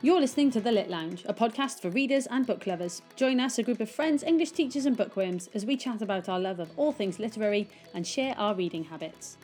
[0.00, 3.02] You're listening to The Lit Lounge, a podcast for readers and book lovers.
[3.16, 6.38] Join us, a group of friends, English teachers, and bookworms, as we chat about our
[6.38, 9.38] love of all things literary and share our reading habits.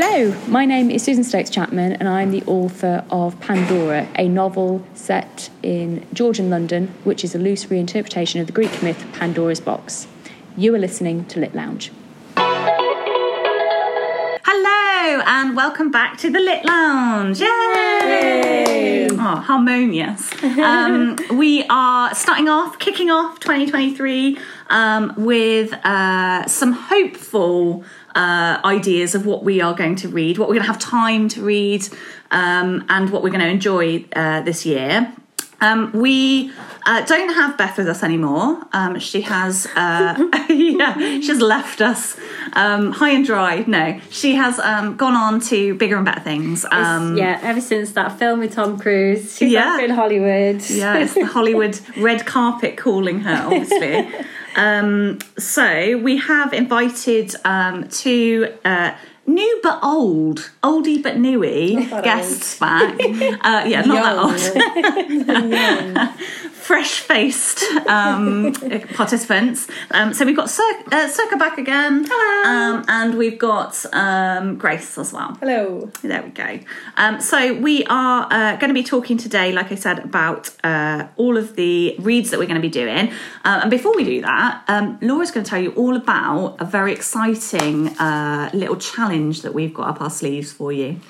[0.00, 4.86] Hello, my name is Susan Stokes Chapman, and I'm the author of Pandora, a novel
[4.94, 10.06] set in Georgian London, which is a loose reinterpretation of the Greek myth Pandora's Box.
[10.56, 11.90] You are listening to Lit Lounge.
[14.44, 17.40] Hello and welcome back to the Lit Lounge.
[17.40, 19.08] Yay!
[19.10, 20.32] Oh, harmonious.
[20.44, 24.38] um, we are starting off, kicking off 2023
[24.70, 30.48] um, with uh, some hopeful uh, ideas of what we are going to read, what
[30.48, 31.86] we're going to have time to read,
[32.30, 35.12] um, and what we're going to enjoy uh, this year.
[35.60, 36.52] Um, we
[36.86, 38.62] uh, don't have Beth with us anymore.
[38.72, 40.14] Um, she has, uh,
[40.48, 42.16] yeah, she has left us
[42.52, 43.64] um, high and dry.
[43.66, 46.64] No, she has um, gone on to bigger and better things.
[46.70, 49.80] Um, yeah, ever since that film with Tom Cruise, she's Yeah.
[49.80, 50.62] in Hollywood.
[50.70, 54.08] yeah, it's the Hollywood red carpet calling her, obviously.
[54.56, 58.92] um, so we have invited um, two uh,
[59.26, 62.94] new but old, oldie but newy guests back.
[63.00, 64.38] Uh, yeah, not that old.
[66.68, 68.52] Fresh faced um,
[68.94, 69.68] participants.
[69.90, 72.04] Um, so we've got Cir- uh, Sorcha back again.
[72.06, 72.50] Hello.
[72.76, 75.34] Um, and we've got um, Grace as well.
[75.40, 75.90] Hello.
[76.02, 76.60] There we go.
[76.98, 81.06] Um, so we are uh, going to be talking today, like I said, about uh,
[81.16, 83.12] all of the reads that we're going to be doing.
[83.46, 86.66] Uh, and before we do that, um, Laura's going to tell you all about a
[86.66, 91.00] very exciting uh, little challenge that we've got up our sleeves for you.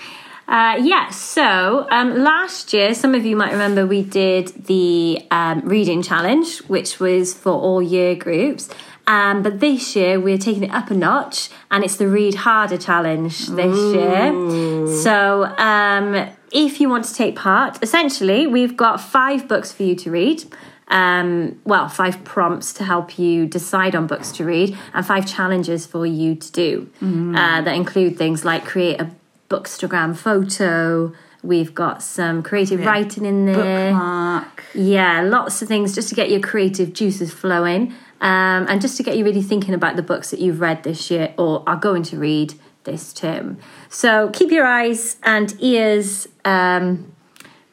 [0.49, 5.61] Uh, yeah, so um, last year, some of you might remember we did the um,
[5.61, 8.71] reading challenge, which was for all year groups.
[9.07, 12.79] Um, but this year, we're taking it up a notch, and it's the Read Harder
[12.79, 14.87] challenge this year.
[15.03, 19.95] So, um, if you want to take part, essentially, we've got five books for you
[19.97, 20.45] to read.
[20.89, 25.85] Um, well, five prompts to help you decide on books to read, and five challenges
[25.85, 26.91] for you to do
[27.37, 29.11] uh, that include things like create a
[29.49, 31.13] Bookstagram photo.
[31.43, 33.93] We've got some creative writing in there.
[33.93, 34.65] Bookmark.
[34.75, 39.03] Yeah, lots of things just to get your creative juices flowing um, and just to
[39.03, 42.03] get you really thinking about the books that you've read this year or are going
[42.05, 42.55] to read
[42.85, 43.59] this term.
[43.89, 47.13] So keep your eyes and ears um,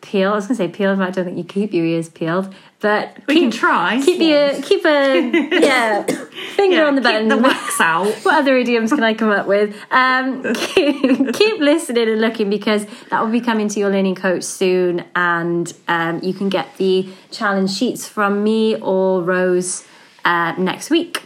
[0.02, 0.34] peeled.
[0.34, 2.54] I was going to say peeled, but I don't think you keep your ears peeled.
[2.82, 4.02] But We keep, can try.
[4.04, 5.20] Keep your keep a
[5.62, 7.30] yeah finger Yeah, on the button.
[7.30, 8.14] the wax out.
[8.24, 9.76] what other idioms can I come up with?
[9.92, 14.44] Um, keep, keep listening and looking because that will be coming to your learning coach
[14.44, 19.86] soon, and um, you can get the challenge sheets from me or Rose
[20.26, 21.24] uh, next week.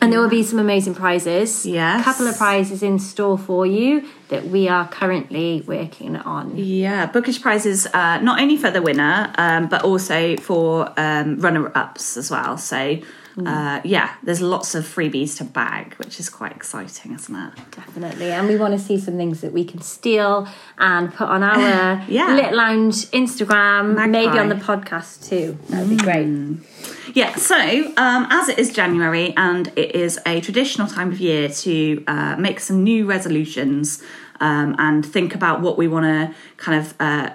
[0.00, 1.64] And there will be some amazing prizes.
[1.64, 2.00] Yes.
[2.00, 6.56] A couple of prizes in store for you that we are currently working on.
[6.56, 12.16] Yeah, bookish prizes uh, not only for the winner, um, but also for um, runner-ups
[12.16, 12.58] as well.
[12.58, 12.98] So,
[13.44, 17.52] uh, yeah, there's lots of freebies to bag, which is quite exciting, isn't it?
[17.70, 18.32] Definitely.
[18.32, 20.48] And we want to see some things that we can steal
[20.78, 22.34] and put on our Yeah.
[22.34, 24.06] Lit Lounge Instagram, Magpie.
[24.06, 25.58] maybe on the podcast too.
[25.68, 26.26] That would be great.
[27.14, 27.56] Yeah, so
[27.96, 32.36] um, as it is January and it is a traditional time of year to uh,
[32.36, 34.02] make some new resolutions
[34.40, 37.30] um, and think about what we want to kind of uh,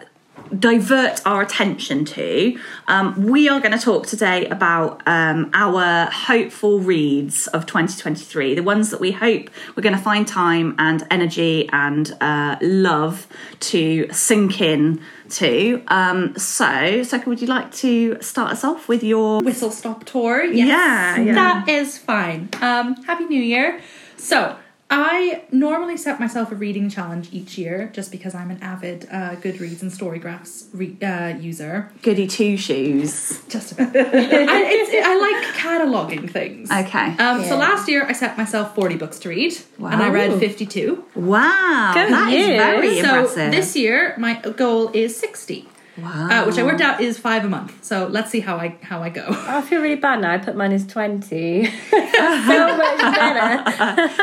[0.57, 6.79] divert our attention to, um, we are going to talk today about um, our hopeful
[6.79, 11.69] reads of 2023, the ones that we hope we're going to find time and energy
[11.71, 13.27] and uh, love
[13.59, 15.81] to sink in to.
[15.87, 20.43] Um, so, Sorcha, would you like to start us off with your whistle stop tour.
[20.43, 21.33] Yes, Yeah, yeah.
[21.33, 22.49] that is fine.
[22.61, 23.81] Um, Happy New Year.
[24.17, 24.55] So
[24.93, 29.35] I normally set myself a reading challenge each year, just because I'm an avid uh,
[29.37, 31.89] Goodreads and Storygraphs re- uh, user.
[32.01, 33.41] goody two shoes?
[33.47, 33.95] Just about.
[33.95, 36.69] I, it's, I like cataloging things.
[36.69, 37.15] Okay.
[37.17, 41.05] Um, So last year I set myself 40 books to read, and I read 52.
[41.15, 42.57] Wow, Good that is year.
[42.57, 43.51] very So impressive.
[43.51, 45.69] this year my goal is 60.
[45.97, 46.29] Wow.
[46.29, 47.83] Uh, which I worked out is five a month.
[47.83, 49.25] So let's see how I how I go.
[49.27, 50.31] I feel really bad now.
[50.31, 51.65] I put mine as 20.
[51.89, 53.63] so much better.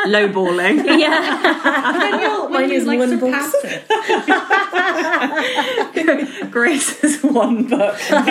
[0.09, 0.85] lowballing.
[0.99, 1.97] Yeah.
[1.99, 3.35] Then you'll, when Mine you is like one book.
[3.35, 3.87] surpass it.
[6.51, 7.97] Grace's one book.
[8.11, 8.27] Not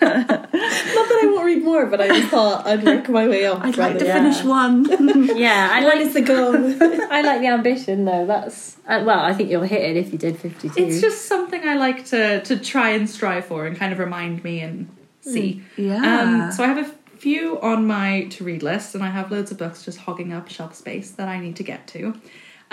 [0.00, 3.60] that I won't read more more, but I just thought I'd work my way up.
[3.62, 4.86] I'd like to rather- finish one.
[5.36, 6.54] Yeah, I What like is the goal?
[7.12, 8.24] I like the ambition though.
[8.24, 10.82] That's uh, well, I think you'll hit it if you did fifty two.
[10.82, 14.42] It's just something I like to to try and strive for and kind of remind
[14.42, 14.88] me and
[15.20, 15.62] see.
[15.76, 15.96] Yeah.
[16.20, 19.50] Um, so I have a few on my to read list, and I have loads
[19.50, 22.14] of books just hogging up shelf space that I need to get to.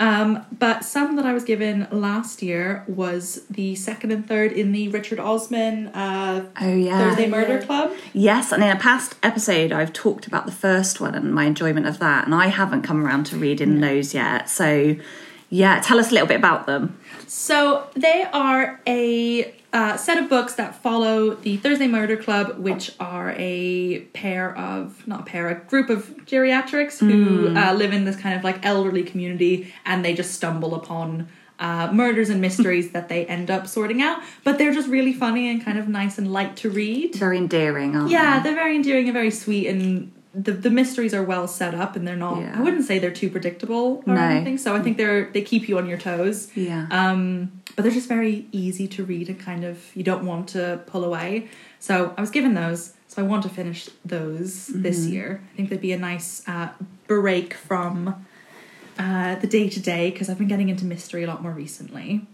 [0.00, 4.72] Um, but some that I was given last year was the second and third in
[4.72, 7.10] the Richard Osman uh, Oh yeah.
[7.10, 7.92] Thursday Murder Club.
[8.14, 11.86] Yes, and in a past episode, I've talked about the first one and my enjoyment
[11.86, 14.48] of that, and I haven't come around to reading those yet.
[14.48, 14.96] So,
[15.50, 16.98] yeah, tell us a little bit about them.
[17.32, 22.90] So they are a uh, set of books that follow the Thursday Murder Club, which
[22.98, 28.04] are a pair of not a pair, a group of geriatrics who uh, live in
[28.04, 31.28] this kind of like elderly community, and they just stumble upon.
[31.60, 35.50] Uh, murders and mysteries that they end up sorting out, but they're just really funny
[35.50, 37.14] and kind of nice and light to read.
[37.16, 38.44] Very endearing, aren't Yeah, they?
[38.44, 42.06] they're very endearing and very sweet, and the the mysteries are well set up, and
[42.06, 42.40] they're not.
[42.40, 42.54] Yeah.
[42.58, 44.20] I wouldn't say they're too predictable or No.
[44.20, 44.58] anything.
[44.58, 46.48] So I think they're they keep you on your toes.
[46.56, 46.86] Yeah.
[46.90, 50.80] Um, but they're just very easy to read and kind of you don't want to
[50.86, 51.48] pull away.
[51.78, 55.40] So I was given those, so I want to finish those this year.
[55.52, 56.68] I think they'd be a nice uh,
[57.06, 58.26] break from
[58.98, 62.26] uh, the day to day because I've been getting into mystery a lot more recently.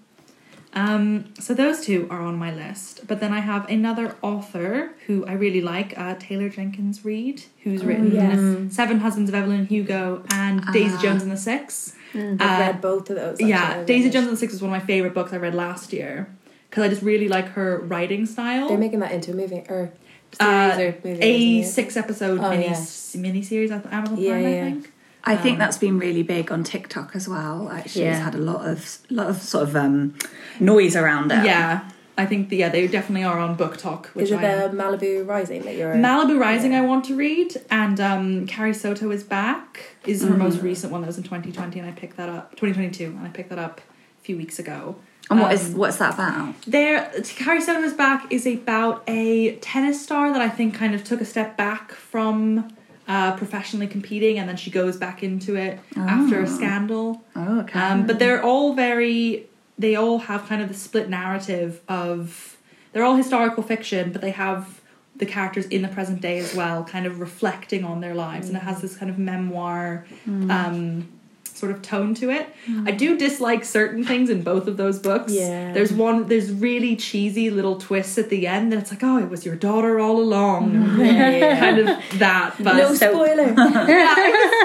[0.77, 5.25] Um, so those two are on my list, but then I have another author who
[5.25, 8.75] I really like, uh, Taylor Jenkins Reid, who's written yes.
[8.75, 11.95] Seven Husbands of Evelyn Hugo and Daisy Jones and the Six.
[12.15, 13.41] I've Uh, read both of those.
[13.41, 13.83] yeah.
[13.85, 16.29] Daisy Jones and the Six was one of my favorite books I read last year
[16.69, 18.69] because I just really like her writing style.
[18.69, 19.93] They're making that into a movie or
[20.39, 21.23] Uh, series or movie.
[21.23, 22.85] a six episode Oh, mini yeah.
[23.17, 24.93] mini series on Amazon Yeah, Prime, I think.
[25.27, 27.69] I think that's been really big on TikTok as well.
[27.71, 30.15] Actually, it's had a lot of lot of sort of um,
[30.61, 31.45] noise around it.
[31.45, 34.07] Yeah, I think yeah they definitely are on BookTok.
[34.07, 34.77] Which Is it I am.
[34.77, 35.95] the Malibu Rising that you're?
[35.95, 36.83] Malibu Rising Yeah.
[36.83, 39.97] I want to read, and um, Carrie Soto is back.
[40.07, 43.07] Is her most recent one that was in 2020, and I picked that up 2022,
[43.07, 44.97] and I picked that up a few weeks ago.
[45.29, 46.55] And what is Um, what's that about?
[46.69, 51.03] There, Carrie Soto is back is about a tennis star that I think kind of
[51.03, 52.69] took a step back from
[53.09, 57.23] uh, professionally competing, and then she goes back into it after a scandal.
[57.35, 57.79] Oh, okay.
[57.79, 59.47] Um, but they're all very.
[59.79, 62.57] They all have kind of the split narrative of.
[62.93, 64.81] They're all historical fiction, but they have
[65.17, 68.57] the characters in the present day as well, kind of reflecting on their lives, and
[68.57, 70.07] it has this kind of memoir.
[70.27, 71.09] Um,
[71.57, 72.49] sort of tone to it.
[72.85, 75.33] I do dislike certain things in both of those books.
[75.33, 75.73] Yeah.
[75.73, 79.29] There's one there's really cheesy little twists at the end that it's like, oh, it
[79.31, 80.73] was your daughter all along.
[80.99, 81.87] kind of
[82.19, 82.55] that.
[82.61, 83.55] But no spoiler.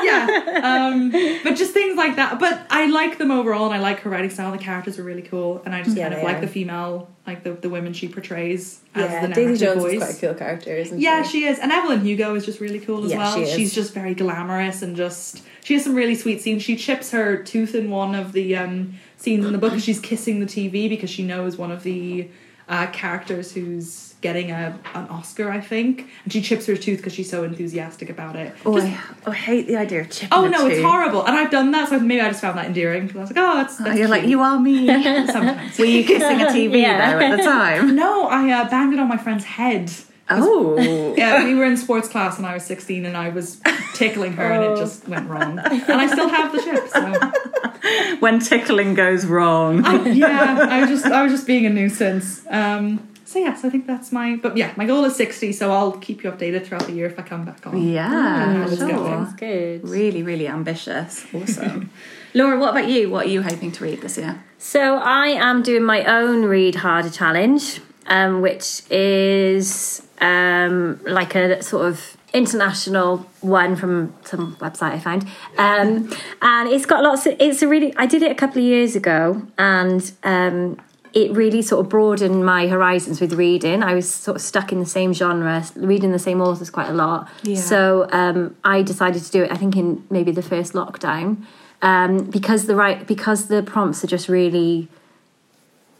[0.04, 0.62] yeah.
[0.64, 1.12] Um,
[1.44, 2.40] but just things like that.
[2.40, 4.52] But I like them overall, and I like her writing style.
[4.52, 6.42] The characters are really cool, and I just Yeah, kind of like are.
[6.42, 9.94] the female, like the, the women she portrays as yeah, the Daisy Jones voice.
[9.94, 11.40] is quite a cool character, isn't Yeah, she?
[11.42, 11.60] she is.
[11.60, 13.36] And Evelyn Hugo is just really cool as Yeah, well.
[13.36, 13.52] she is.
[13.54, 16.63] She's just very glamorous and just she has some really sweet scenes.
[16.63, 20.00] She chips her tooth in one of the um, scenes in the book and she's
[20.00, 22.30] kissing the TV because she knows one of the
[22.69, 26.08] uh, characters who's getting a an Oscar, I think.
[26.24, 28.54] And she chips her tooth because she's so enthusiastic about it.
[28.66, 30.30] Oh, Just- I, oh, I hate the idea of chipping.
[30.31, 31.90] Oh no, it's horrible, and I've done that.
[31.90, 33.08] So maybe I just found that endearing.
[33.08, 34.86] 'cause I was like, oh, that's, Oh, you're like you are me.
[35.28, 35.78] Sometimes.
[35.80, 37.13] Were you kissing a TV Yeah.
[37.19, 37.96] though at the time?
[37.96, 39.92] No, I uh, banged it on my friend's head.
[40.39, 43.62] Oh, Yeah, we were in sports class and I was 16 and I was
[43.95, 45.60] tickling her and it just went wrong.
[45.60, 49.86] And I still have the chip, so when tickling goes wrong.
[49.86, 52.46] I, yeah, I was just I was just being a nuisance.
[52.50, 55.94] Um so yes, I think that's my but yeah, my goal is 60, so I'll
[55.94, 57.82] keep you updated throughout the year if I come back on.
[57.82, 58.89] Yeah, How's sure.
[58.89, 59.24] going?
[59.24, 59.88] That's good.
[59.88, 61.25] Really, really ambitious.
[61.34, 61.89] Awesome.
[62.34, 63.10] Laura, what about you?
[63.10, 64.41] What are you hoping to read this year?
[64.58, 71.62] So I am doing my own read harder challenge, um, which is um, like a
[71.62, 75.27] sort of international one from some website I found,
[75.58, 77.25] um, and it's got lots.
[77.25, 77.93] Of, it's a really.
[77.98, 80.77] I did it a couple of years ago, and um,
[81.13, 83.84] it really sort of broadened my horizons with reading.
[83.84, 86.93] I was sort of stuck in the same genre, reading the same authors quite a
[86.93, 87.29] lot.
[87.43, 87.55] Yeah.
[87.58, 89.51] So um, I decided to do it.
[89.51, 91.46] I think in maybe the first lockdown,
[91.81, 94.88] um, because the right because the prompts are just really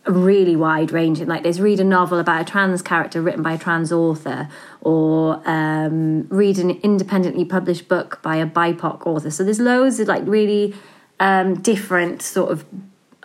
[0.06, 1.28] really wide ranging.
[1.28, 4.50] Like there's read a novel about a trans character written by a trans author,
[4.82, 9.30] or um, read an independently published book by a BIPOC author.
[9.30, 10.74] So there's loads of like really
[11.20, 12.66] um, different sort of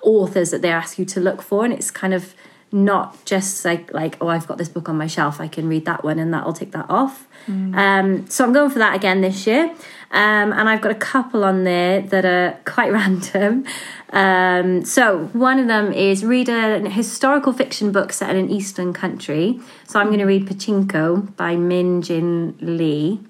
[0.02, 2.34] authors that they ask you to look for, and it's kind of
[2.76, 5.86] not just like like oh I've got this book on my shelf I can read
[5.86, 7.26] that one and that'll take that off.
[7.74, 9.74] Um, so I'm going for that again this year.
[10.10, 13.64] Um, and I've got a couple on there that are quite random.
[14.10, 18.92] Um, so one of them is read a historical fiction book set in an eastern
[18.92, 19.60] country.
[19.86, 23.20] So I'm going to read Pachinko by Min Jin Lee,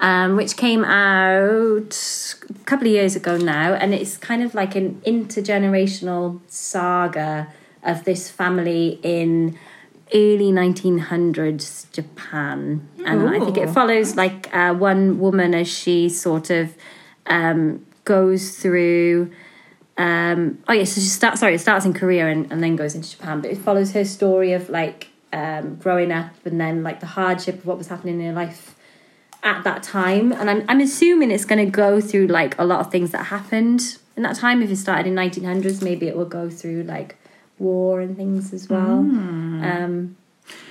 [0.00, 1.94] um, which came out
[2.50, 7.48] a couple of years ago now, and it's kind of like an intergenerational saga
[7.82, 9.58] of this family in
[10.12, 16.50] early 1900s Japan, and I think it follows like uh, one woman as she sort
[16.50, 16.74] of
[17.26, 19.30] um, goes through.
[19.96, 21.40] Um, oh yeah, so she starts.
[21.40, 24.04] Sorry, it starts in Korea and, and then goes into Japan, but it follows her
[24.04, 28.20] story of like um, growing up and then like the hardship of what was happening
[28.20, 28.74] in her life
[29.42, 30.32] at that time.
[30.32, 33.26] And I'm I'm assuming it's going to go through like a lot of things that
[33.26, 34.62] happened in that time.
[34.62, 37.16] If it started in 1900s, maybe it will go through like
[37.60, 38.98] war and things as well.
[38.98, 40.16] Um,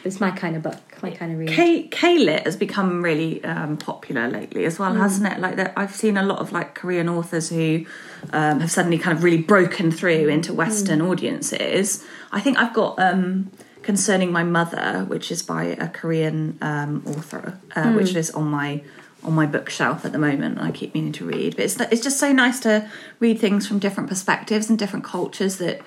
[0.04, 1.50] it's my kind of book, my kind of read.
[1.50, 5.40] K K-lit has become really um, popular lately as well, hasn't it?
[5.40, 7.86] Like that, I've seen a lot of like Korean authors who
[8.34, 12.04] um, have suddenly kind of really broken through into Western audiences.
[12.32, 13.52] I think I've got um,
[13.84, 18.84] concerning my mother, which is by a Korean um, author, uh, which is on my
[19.24, 21.56] on my bookshelf at the moment, and I keep meaning to read.
[21.56, 25.58] But it's it's just so nice to read things from different perspectives and different cultures
[25.58, 25.82] that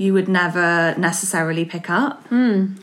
[0.00, 2.24] you would never necessarily pick up.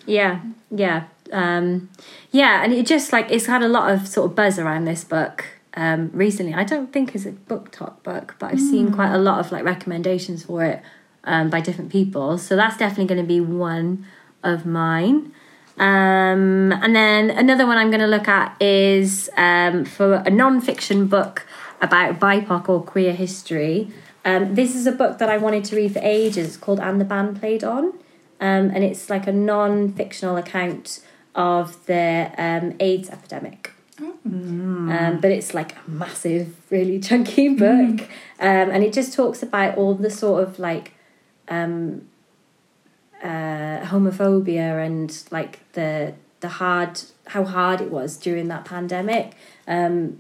[0.06, 1.90] Yeah, yeah, um,
[2.32, 5.04] yeah, and it just like it's had a lot of sort of buzz around this
[5.04, 6.54] book um, recently.
[6.54, 9.64] I don't think it's a BookTok book, but I've seen quite a lot of like
[9.64, 10.84] recommendations for it
[11.24, 12.38] um, by different people.
[12.38, 14.06] So that's definitely going to be one
[14.44, 15.34] of mine.
[15.80, 21.08] Um, and then another one I'm going to look at is um, for a non-fiction
[21.08, 21.48] book
[21.82, 23.92] about BIPOC or queer history.
[24.28, 26.58] Um, this is a book that I wanted to read for ages.
[26.58, 27.86] Called "And the Band Played On,"
[28.42, 31.00] um, and it's like a non-fictional account
[31.34, 33.72] of the um, AIDS epidemic.
[34.92, 38.02] Um, but it's like a massive, really chunky book,
[38.42, 40.92] um, and it just talks about all the sort of like
[41.48, 42.10] um,
[43.24, 49.36] uh, homophobia and like the the hard how hard it was during that pandemic,
[49.70, 50.20] um,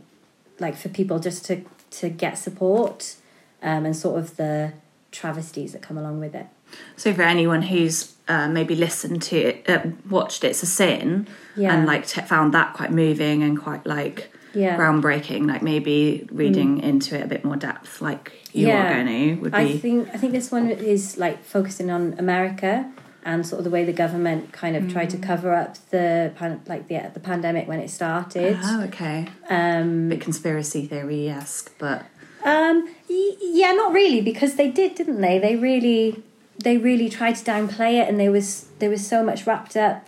[0.60, 3.18] like for people just to to get support,
[3.62, 4.74] um, and sort of the
[5.12, 6.48] travesties that come along with it.
[6.96, 11.74] So for anyone who's uh, maybe listened to it, uh, watched It's a Sin, Yeah.
[11.74, 14.76] and like t- found that quite moving and quite like Yeah.
[14.76, 14.80] Mm.
[14.80, 19.36] groundbreaking, like maybe reading into it a bit more depth, like you are going to,
[19.42, 19.58] would be.
[19.58, 22.92] I think I think this one is like focusing on America
[23.24, 25.12] and sort of the way the government kind of tried Mm.
[25.12, 28.58] to cover up the pan- like the the pandemic when it started.
[28.62, 29.28] oh, okay.
[29.50, 32.06] Um, bit conspiracy theory esque, but
[32.48, 35.40] um, y- yeah, not really because they did, didn't they?
[35.40, 36.24] They really
[36.60, 40.08] they really tried to downplay it, and there was there was so much wrapped up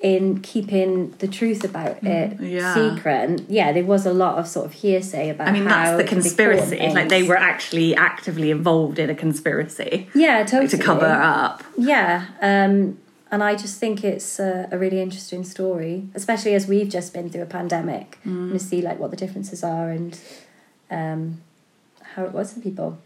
[0.00, 2.74] in keeping the truth about it Mm, yeah.
[2.74, 3.30] secret.
[3.30, 5.48] And yeah, there was a lot of sort of hearsay about.
[5.48, 6.78] I mean how that's the they conspiracy.
[6.78, 11.62] Like they were actually actively involved in a conspiracy yeah like, totally to cover up.
[11.78, 12.98] Yeah, um,
[13.30, 17.30] and I just think it's a, a really interesting story, especially as we've just been
[17.30, 20.18] through a pandemic, and to see like what the differences are and
[20.90, 21.40] um,
[22.14, 22.98] how it was for people.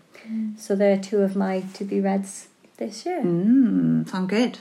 [0.56, 3.22] So they're two of my to be reads this year.
[3.22, 4.58] Mm, sound good.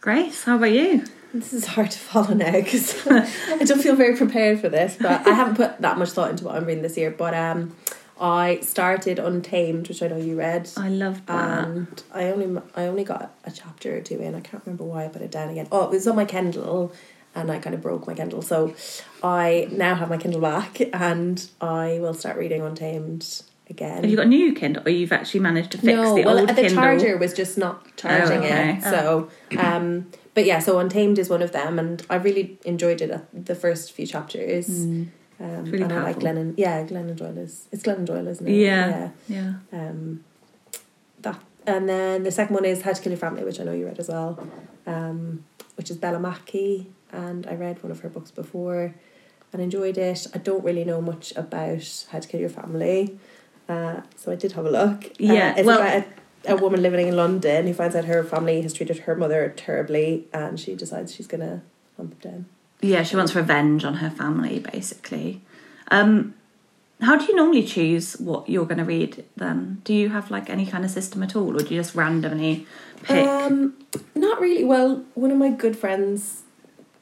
[0.00, 1.04] Grace, how about you?
[1.34, 5.26] This is hard to follow now because I don't feel very prepared for this, but
[5.26, 7.10] I haven't put that much thought into what I'm reading this year.
[7.10, 7.76] But um,
[8.20, 10.68] I started Untamed, which I know you read.
[10.76, 11.64] I love that.
[11.68, 14.34] and I only I only got a chapter or two in.
[14.34, 15.68] I can't remember why I put it down again.
[15.70, 16.92] Oh, it was on my Kindle,
[17.34, 18.42] and I kind of broke my Kindle.
[18.42, 18.74] So
[19.22, 24.02] I now have my Kindle back, and I will start reading Untamed again.
[24.02, 26.38] Have you got a new Kindle, or you've actually managed to fix no, the well,
[26.38, 26.76] old the Kindle?
[26.76, 28.78] charger was just not charging okay.
[28.78, 28.82] it.
[28.82, 33.10] So, um, but yeah, so Untamed is one of them, and I really enjoyed it
[33.10, 34.68] at the first few chapters.
[34.68, 35.72] Um, Mm.
[35.72, 36.22] really and I like powerful.
[36.22, 36.54] Glennon.
[36.58, 38.52] Yeah, Glennon Doyle is it's Glennon Doyle, isn't it?
[38.52, 39.54] Yeah, yeah.
[39.72, 39.88] Yeah.
[39.88, 40.22] Um,
[41.22, 43.72] that and then the second one is How to Kill Your Family, which I know
[43.72, 44.38] you read as well,
[44.86, 45.44] um,
[45.76, 48.94] which is Bella Mackie, and I read one of her books before,
[49.52, 50.26] and enjoyed it.
[50.34, 53.18] I don't really know much about How to Kill Your Family,
[53.68, 55.04] uh, so I did have a look.
[55.06, 56.04] Uh, Yeah, it's well- about
[56.46, 59.52] a, a woman living in London who finds out her family has treated her mother
[59.56, 61.62] terribly, and she decides she's gonna
[61.96, 62.46] hunt them down.
[62.82, 65.42] Yeah, she wants revenge on her family, basically.
[65.90, 66.34] Um,
[67.02, 69.80] how do you normally choose what you're going to read then?
[69.84, 72.66] Do you have like any kind of system at all, or do you just randomly
[73.02, 73.26] pick?
[73.26, 73.74] Um,
[74.14, 74.64] not really.
[74.64, 76.42] Well, one of my good friends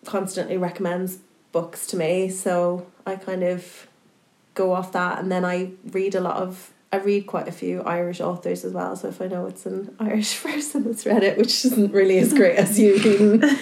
[0.08, 1.18] constantly recommends
[1.52, 3.86] books to me, so I kind of
[4.54, 6.72] go off that, and then I read a lot of.
[6.90, 9.94] I read quite a few Irish authors as well, so if I know it's an
[10.00, 13.58] Irish person that's read it, which isn't really as great as you reading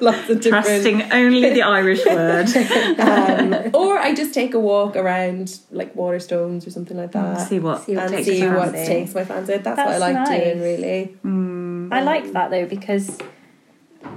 [0.00, 2.48] lots of different Trusting only the Irish word.
[2.98, 7.46] um, or I just just take a walk around like Waterstones or something like that.
[7.46, 9.58] see what See what and takes see what takes my fancy.
[9.58, 10.64] That's, what I That's like doing, nice.
[10.64, 11.92] really.
[11.92, 13.18] I like that though because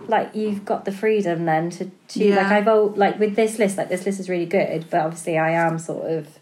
[0.07, 2.35] like you've got the freedom then to choose Yeah.
[2.37, 5.37] like I've al- like with this list like this list is really good but obviously
[5.37, 6.39] I am sort of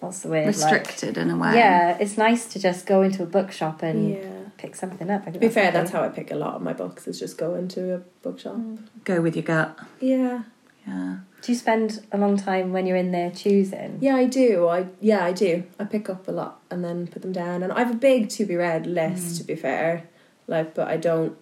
[0.00, 1.54] what's the word like- restricted in a way.
[1.54, 4.20] yeah it's nice to just go into a bookshop and Yeah.
[4.58, 6.72] pick something up I To be fair, that's how I pick a lot of my
[6.72, 7.06] books.
[7.06, 8.56] Is just go into a bookshop.
[8.56, 8.78] Mm.
[9.04, 9.78] Go with your gut.
[10.00, 10.42] Yeah.
[10.86, 11.16] Yeah.
[11.42, 14.68] do you spend a long time when you're in there choosing Yeah, I do.
[14.68, 15.64] I yeah, I do.
[15.78, 17.62] I pick up a lot and then put them down.
[17.62, 19.26] And I have a big to be read list.
[19.34, 19.38] Mm.
[19.38, 20.04] To be fair,
[20.46, 21.36] like, but I don't.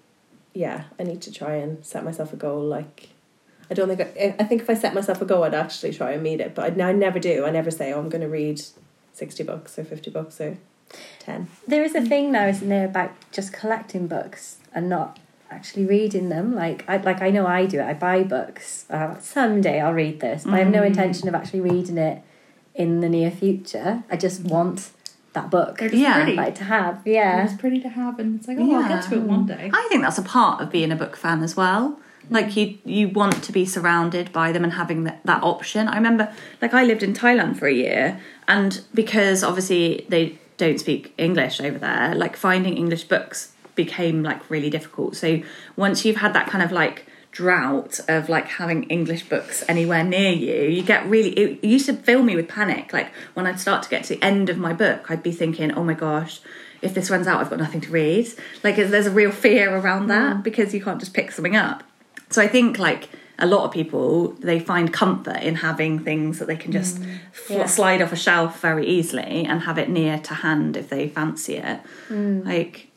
[0.54, 2.62] Yeah, I need to try and set myself a goal.
[2.62, 3.08] Like,
[3.70, 4.34] I don't think I.
[4.38, 6.54] I think if I set myself a goal, I'd actually try and meet it.
[6.54, 7.44] But I, I never do.
[7.46, 8.60] I never say, "Oh, I'm going to read
[9.12, 10.58] sixty books or fifty books or
[11.18, 11.48] ten.
[11.66, 15.18] there is a thing now isn't there about just collecting books and not
[15.50, 19.18] actually reading them like I like I know I do it I buy books uh,
[19.20, 22.22] someday I'll read this but I have no intention of actually reading it
[22.74, 24.90] in the near future I just want
[25.34, 26.16] that book They're just Yeah.
[26.22, 26.36] pretty.
[26.36, 29.14] like to have yeah It's pretty to have, and it's like, oh, I'll get to
[29.16, 29.70] it one day.
[29.72, 31.98] I think that's a part of being a book fan as well.
[32.30, 35.88] Like you, you want to be surrounded by them and having that, that option.
[35.88, 40.78] I remember, like I lived in Thailand for a year, and because obviously they don't
[40.78, 45.16] speak English over there, like finding English books became like really difficult.
[45.16, 45.40] So
[45.76, 50.30] once you've had that kind of like drought of like having English books anywhere near
[50.30, 51.30] you, you get really.
[51.30, 52.92] It used to fill me with panic.
[52.92, 55.72] Like when I'd start to get to the end of my book, I'd be thinking,
[55.72, 56.40] "Oh my gosh."
[56.82, 58.26] If this runs out, I've got nothing to read.
[58.64, 60.42] Like, there's a real fear around that mm.
[60.42, 61.84] because you can't just pick something up.
[62.30, 63.08] So I think like
[63.38, 67.18] a lot of people they find comfort in having things that they can just mm.
[67.32, 67.66] fl- Yeah.
[67.66, 71.56] slide off a shelf very easily and have it near to hand if they fancy
[71.56, 71.80] it.
[72.08, 72.44] Mm.
[72.44, 72.88] Like,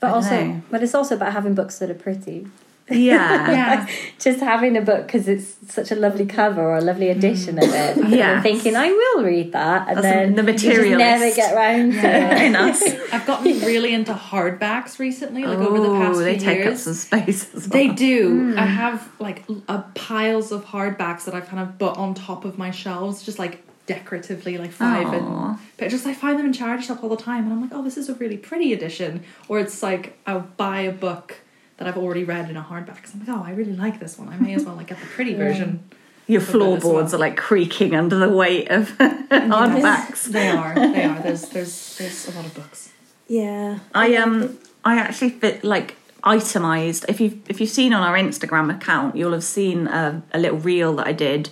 [0.00, 0.62] but also know.
[0.70, 2.46] but it's also about having books that are pretty
[2.90, 3.86] yeah, Yeah.
[4.18, 7.64] just having a book because it's such a lovely cover or a lovely edition of
[7.64, 8.42] it and Yes.
[8.42, 11.98] thinking I will read that and That's then the you just never get round to
[12.00, 12.82] it in us.
[13.12, 16.74] I've gotten really into hardbacks recently, like over the past Oh, they take years.
[16.74, 17.70] up some space as well.
[17.70, 18.54] They do.
[18.56, 22.44] I have like l- uh, piles of hardbacks that I've kind of put on top
[22.44, 25.06] of my shelves, just like decoratively, like five.
[25.08, 25.12] Aw.
[25.50, 27.70] And but just I find them in charity shop all the time, and I'm like,
[27.72, 29.24] oh, this is a really pretty edition.
[29.48, 31.36] Or it's like I'll buy a book
[31.80, 33.06] that I've already read in a hardback.
[33.06, 34.28] So I'm like, oh, I really like this one.
[34.28, 35.82] I may as well like get the pretty version.
[36.26, 37.14] Your a bit as floorboards well.
[37.14, 40.24] are like creaking under the weight of hardbacks.
[40.24, 40.74] They are.
[40.92, 41.20] They are.
[41.22, 42.92] There's there's there's a lot of books.
[43.28, 43.78] Yeah.
[43.94, 47.06] I um I actually fit like itemized.
[47.08, 50.58] If you've if you've seen on our Instagram account, you'll have seen a, a little
[50.58, 51.48] reel that I did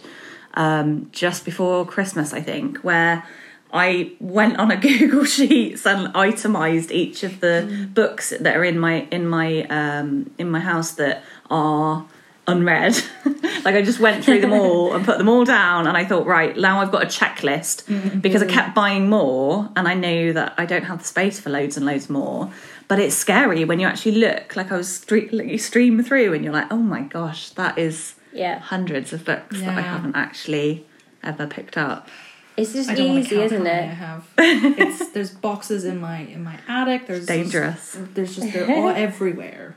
[0.55, 3.25] um, just before Christmas, I think, where
[3.73, 7.85] I went on a Google Sheets and itemized each of the hmm.
[7.93, 12.07] books that are in my in my um, in my house that are
[12.47, 12.97] unread.
[13.65, 16.27] like I just went through them all and put them all down, and I thought,
[16.27, 18.19] right now I've got a checklist mm-hmm.
[18.21, 18.55] because I mm-hmm.
[18.55, 21.85] kept buying more, and I knew that I don't have the space for loads and
[21.87, 22.51] loads more.
[22.89, 24.57] But it's scary when you actually look.
[24.57, 27.79] Like I was stre- like you stream through, and you're like, oh my gosh, that
[27.79, 30.87] is yeah hundreds of books that I haven't actually
[31.23, 32.09] ever picked up.
[32.59, 34.29] It's just I don't wanna easy isn't many I it have.
[34.39, 37.07] It's there's boxes in my in my attic.
[37.07, 37.95] There's Dangerous.
[37.95, 39.77] Just, there's just they're all everywhere.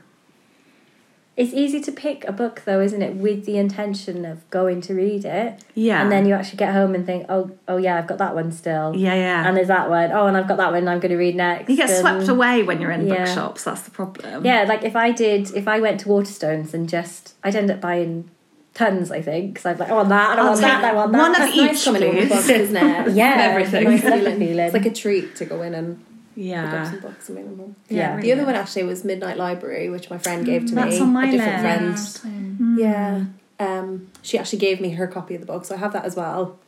[1.34, 4.94] It's easy to pick a book though, isn't it, with the intention of going to
[4.94, 5.64] read it.
[5.74, 6.02] Yeah.
[6.02, 8.52] And then you actually get home and think, Oh oh yeah, I've got that one
[8.52, 8.94] still.
[8.94, 9.46] Yeah, yeah.
[9.48, 10.12] And there's that one.
[10.12, 11.70] Oh and I've got that one I'm gonna read next.
[11.70, 13.24] you get And- swept away when you're in yeah.
[13.24, 13.64] bookshops.
[13.64, 14.44] That's the problem.
[14.44, 17.80] Yeah, like if I did if I went to Waterstones and just I'd end up
[17.80, 18.28] buying
[18.74, 20.84] tons, I think, because I'd be like, I want that, I I'll want that, take
[20.90, 21.18] I want that.
[21.18, 22.28] one of That's each, nice coming in with please.
[22.30, 23.12] books, isn't it?
[23.14, 23.84] yeah, everything.
[23.84, 24.38] Nice feeling.
[24.38, 24.58] feeling.
[24.58, 26.04] It's like a treat to go in and
[26.34, 26.90] Yeah.
[26.90, 27.74] some books and read them all.
[27.88, 28.18] Yeah.
[28.20, 31.00] The other one actually was Midnight Library, which my friend gave to That's me.
[31.00, 32.18] on my a different list.
[32.20, 32.78] friend.
[32.78, 33.24] Yeah.
[33.60, 36.16] Um, she actually gave me her copy of the book, so I have that as
[36.16, 36.58] well.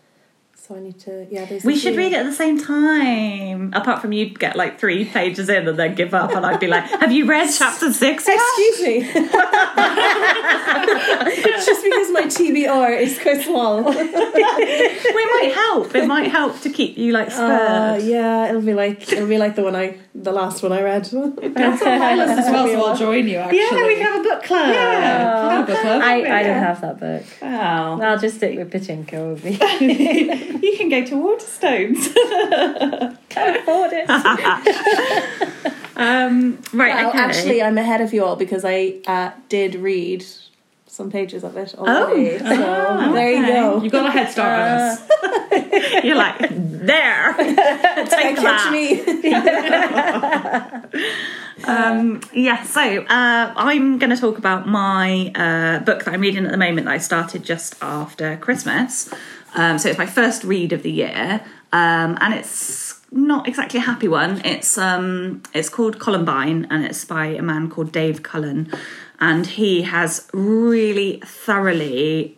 [0.66, 1.27] So I need to.
[1.31, 1.62] Yeah, there's.
[1.62, 3.70] We should read it at the same time.
[3.74, 6.68] Apart from you'd get like three pages in and then give up, and I'd be
[6.68, 9.11] like, "Have you read chapter six yet?" Excuse me.
[11.37, 13.83] it's just because my TBR is quite small.
[15.45, 15.95] We might help.
[15.95, 17.31] It might help to keep you like Uh,
[17.99, 18.03] spurred.
[18.05, 21.05] yeah, it'll be like it'll be like the one I the last one I read.
[21.05, 23.39] That's on my list as well, so I'll join you.
[23.39, 24.69] Actually, Yeah, we can have a book club.
[24.69, 26.03] Yeah, have a book club.
[26.03, 27.23] I, I don't have that book.
[27.43, 28.01] Wow.
[28.01, 29.35] I'll just stick with Pachinko.
[29.35, 30.61] with me.
[30.63, 32.15] you can go to Waterstones.
[33.29, 34.09] Can't afford it.
[35.97, 36.95] um, right.
[36.95, 37.19] Well, okay.
[37.19, 40.25] actually, I'm ahead of you all because I uh, did read
[40.95, 42.39] some pages of it already.
[42.39, 43.83] so there you go.
[43.83, 45.03] You got a head start on us.
[46.05, 47.35] you're like there.
[47.37, 48.71] Take Catch that.
[48.73, 49.01] me.
[51.69, 56.47] um, yeah, so uh, I'm going to talk about my uh, book that I'm reading
[56.47, 59.13] at the moment that I started just after Christmas.
[59.57, 61.41] Um, so it's my first read of the year,
[61.73, 64.41] um, and it's not exactly a happy one.
[64.45, 68.71] It's um, it's called Columbine, and it's by a man called Dave Cullen,
[69.25, 72.37] and he has really thoroughly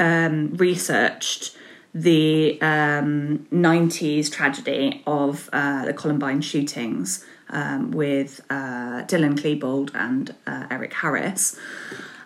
[0.00, 1.56] um, researched
[1.94, 10.34] the um, 90s tragedy of uh, the Columbine shootings um, with uh, Dylan Klebold and
[10.44, 11.56] uh, Eric Harris.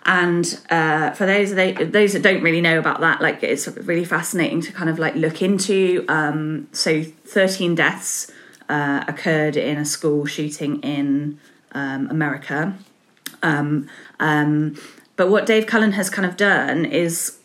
[0.07, 4.07] And uh, for those they, those that don't really know about that, like it's really
[4.07, 6.07] fascinating to kind of like look into.
[6.09, 8.33] Um, so, thirteen deaths
[8.71, 11.39] uh, occurred in a school shooting in
[11.73, 12.79] um, America.
[13.43, 13.89] Um,
[14.21, 14.77] um,
[15.17, 17.39] but what Dave Cullen has kind of done is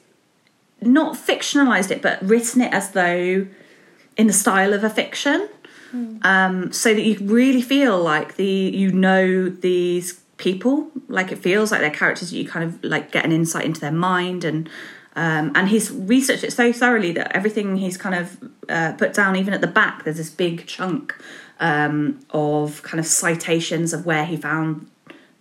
[0.81, 3.47] not fictionalized it, but written it as though
[4.17, 5.47] in the style of a fiction,
[6.23, 11.71] um, so that you really feel like the you know these people, like it feels
[11.71, 12.33] like they're characters.
[12.33, 14.69] You kind of like get an insight into their mind and.
[15.13, 19.35] Um, and he's researched it so thoroughly that everything he's kind of uh, put down,
[19.35, 21.13] even at the back, there's this big chunk
[21.59, 24.87] um, of kind of citations of where he found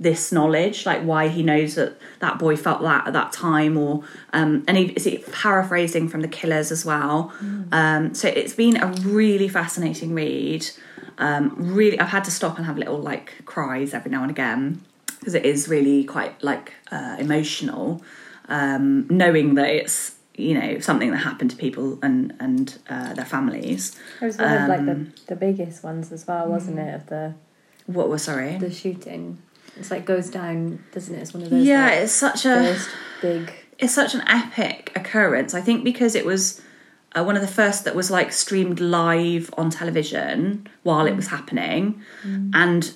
[0.01, 4.03] this knowledge, like why he knows that that boy felt that at that time, or
[4.33, 7.33] um, and he is he paraphrasing from the killers as well.
[7.71, 10.67] Um, so it's been a really fascinating read.
[11.19, 14.81] Um, really, I've had to stop and have little like cries every now and again
[15.19, 18.03] because it is really quite like uh, emotional,
[18.49, 23.27] um, knowing that it's you know something that happened to people and and uh, their
[23.27, 23.95] families.
[24.23, 26.89] It was one of like the, Um, the biggest ones as well, wasn't mm.
[26.89, 26.95] it?
[26.95, 27.35] Of the
[27.85, 28.57] What was sorry?
[28.57, 29.39] the shooting.
[29.77, 31.19] It's like goes down, doesn't it?
[31.21, 31.65] It's one of those.
[31.65, 32.77] yeah, like, it's such a.
[33.23, 33.53] big.
[33.79, 35.55] it's such an epic occurrence.
[35.55, 36.61] I think because it was
[37.17, 41.29] uh, one of the first that was like streamed live on television while it was
[41.29, 42.03] happening,
[42.55, 42.93] and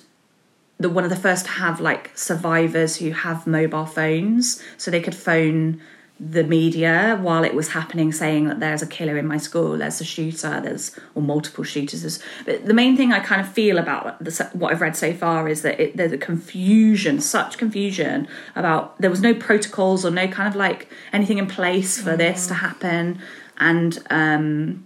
[0.77, 5.01] the one of the first to have like survivors who have mobile phones, so they
[5.01, 5.81] could phone
[6.17, 9.99] the media while it was happening, saying that there's a killer in my school, there's
[9.99, 12.01] a shooter, there's or multiple shooters.
[12.01, 15.13] There's, but the main thing I kind of feel about the, what I've read so
[15.13, 20.11] far is that it, there's a confusion, such confusion about there was no protocols or
[20.11, 23.19] no kind of like anything in place for this to happen,
[23.57, 24.85] and um,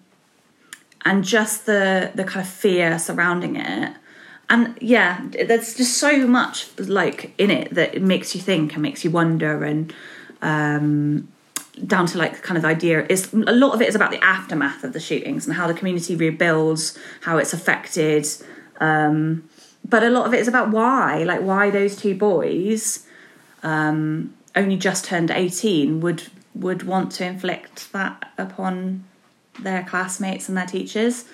[1.05, 3.93] and just the the kind of fear surrounding it.
[4.51, 8.81] And yeah, there's just so much like in it that it makes you think and
[8.81, 9.93] makes you wonder and
[10.41, 11.27] um,
[11.85, 14.23] down to like kind of the idea is a lot of it is about the
[14.23, 18.27] aftermath of the shootings and how the community rebuilds, how it's affected.
[18.79, 19.49] Um,
[19.87, 23.05] but a lot of it is about why, like why those two boys,
[23.63, 26.23] um, only just turned eighteen, would
[26.53, 29.05] would want to inflict that upon
[29.61, 31.25] their classmates and their teachers.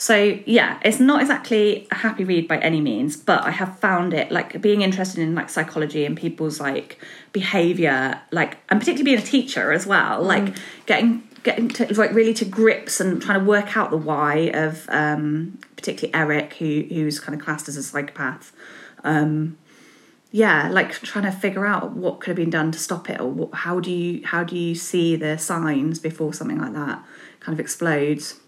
[0.00, 4.14] So yeah, it's not exactly a happy read by any means, but I have found
[4.14, 7.00] it like being interested in like psychology and people's like
[7.32, 10.54] behavior, like and particularly being a teacher as well, like
[10.86, 14.86] getting getting to like really to grips and trying to work out the why of
[14.88, 18.52] um particularly Eric who who's kind of classed as a psychopath.
[19.02, 19.58] Um
[20.30, 23.28] yeah, like trying to figure out what could have been done to stop it or
[23.28, 27.02] what, how do you how do you see the signs before something like that
[27.40, 28.38] kind of explodes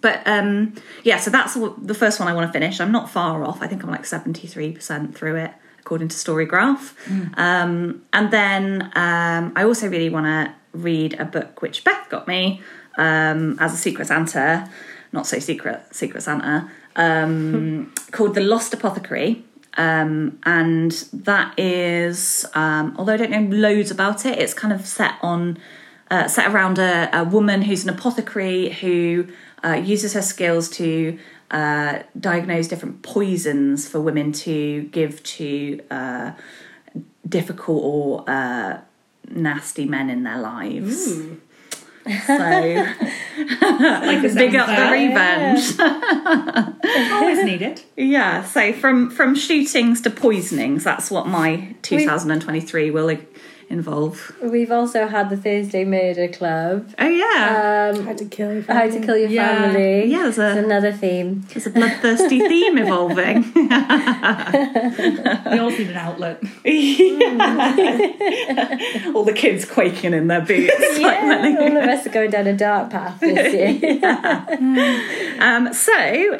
[0.00, 2.80] but um yeah so that's the first one i want to finish.
[2.80, 3.62] I'm not far off.
[3.62, 6.94] I think i'm like 73% through it according to storygraph.
[7.36, 12.28] Um and then um i also really want to read a book which beth got
[12.28, 12.62] me
[12.96, 14.70] um as a secret santa.
[15.12, 16.70] Not so secret secret santa.
[16.96, 19.44] Um called the lost apothecary.
[19.76, 24.84] Um, and that is um, although I don't know loads about it, it's kind of
[24.84, 25.56] set on
[26.10, 29.28] uh, set around a, a woman who's an apothecary who
[29.64, 31.18] uh, uses her skills to
[31.50, 36.32] uh, diagnose different poisons for women to give to uh,
[37.28, 38.80] difficult or uh,
[39.30, 41.22] nasty men in their lives.
[42.26, 42.86] So
[43.60, 45.78] Like big up the revenge.
[47.12, 47.82] Always needed.
[47.96, 53.36] Yeah, so from from shootings to poisonings, that's what my 2023 will like,
[53.70, 54.32] involve.
[54.42, 56.88] We've also had the Thursday Murder Club.
[56.98, 59.62] Oh yeah, Um, How to kill your how to kill your Yeah.
[59.72, 60.06] family.
[60.06, 61.44] Yeah, there's a- It's another theme.
[61.52, 63.44] there's a bloodthirsty theme evolving.
[63.54, 63.68] We
[65.58, 66.42] all need an outlet.
[69.14, 70.72] All the kids quaking in their boots.
[71.00, 74.00] like Yeah, all of us are going down a dark path this year.
[75.40, 75.92] Um, so,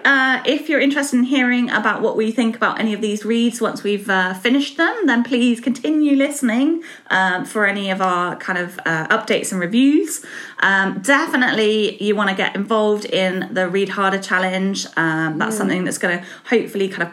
[0.04, 3.60] uh, if you're interested in hearing about what we think about any of these reads
[3.60, 6.82] once we've uh, finished them, then please continue listening
[7.18, 10.24] um, for any of our kind of uh, updates and reviews.
[10.60, 14.86] Um, definitely, you want to get involved in the Read Harder challenge.
[14.96, 17.12] Um, that's something that's going to hopefully kind of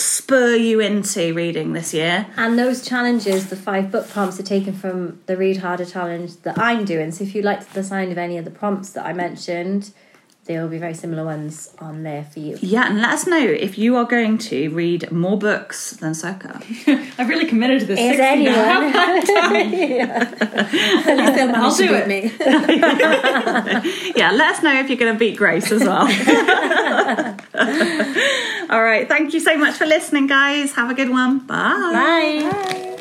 [0.00, 2.26] spur you into reading this year.
[2.36, 6.58] And those challenges, the five book prompts, are taken from the Read Harder challenge that
[6.58, 7.12] I'm doing.
[7.12, 9.92] So if you liked the sound of any of the prompts that I mentioned,
[10.46, 12.58] there will be very similar ones on there for you.
[12.60, 16.60] Yeah, and let us know if you are going to read more books than Sorcha.
[17.18, 17.98] I've really committed to this.
[17.98, 18.54] Is 60 anyone?
[18.54, 18.82] now.
[21.06, 22.08] At least they'll manage do it.
[22.08, 22.30] me.
[24.16, 26.02] yeah, let us know if you're going to beat Grace as well.
[28.70, 30.72] All right, thank you so much for listening, guys.
[30.72, 31.38] Have a good one.
[31.38, 32.40] Bye.
[32.42, 32.82] Bye.
[32.84, 32.93] You've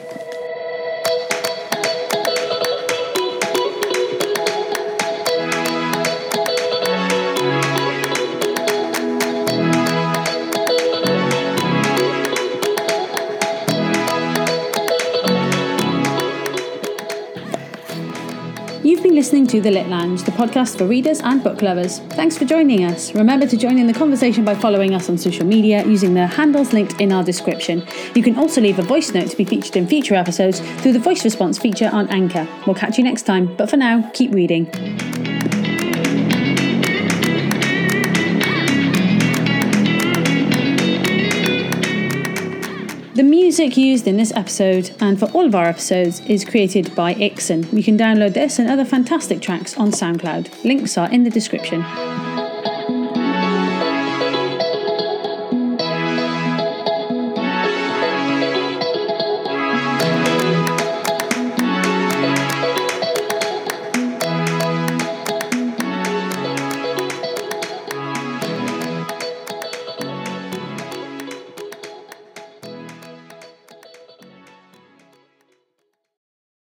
[19.24, 22.00] listening to The Lit Lounge, the podcast for readers and book lovers.
[22.10, 23.16] Thanks for joining us.
[23.16, 26.74] Remember to join in the conversation by following us on social media using the handles
[26.74, 27.88] linked in our description.
[28.16, 31.00] You can also leave a voice note to be featured in future episodes through the
[31.00, 32.46] voice response feature on Anchor.
[32.68, 35.33] We'll catch you next time, but for now, keep reading.
[43.16, 47.14] The music used in this episode and for all of our episodes is created by
[47.14, 47.72] Ikson.
[47.72, 50.64] You can download this and other fantastic tracks on SoundCloud.
[50.64, 51.84] Links are in the description.